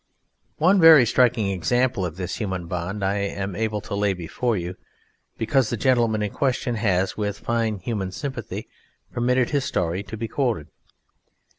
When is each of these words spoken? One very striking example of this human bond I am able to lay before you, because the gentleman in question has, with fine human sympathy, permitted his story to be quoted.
One 0.57 0.79
very 0.81 1.05
striking 1.05 1.51
example 1.51 2.07
of 2.07 2.17
this 2.17 2.37
human 2.37 2.65
bond 2.65 3.03
I 3.05 3.17
am 3.17 3.55
able 3.55 3.81
to 3.81 3.93
lay 3.93 4.13
before 4.13 4.57
you, 4.57 4.75
because 5.37 5.69
the 5.69 5.77
gentleman 5.77 6.23
in 6.23 6.31
question 6.31 6.73
has, 6.73 7.17
with 7.17 7.37
fine 7.37 7.77
human 7.77 8.11
sympathy, 8.11 8.67
permitted 9.11 9.51
his 9.51 9.63
story 9.63 10.01
to 10.01 10.17
be 10.17 10.27
quoted. 10.27 10.69